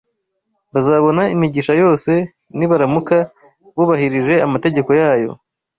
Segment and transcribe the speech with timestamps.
[0.73, 2.11] bazabona imigisha yose
[2.57, 3.17] nibaramuka
[3.75, 5.31] bubahirije amategeko yayo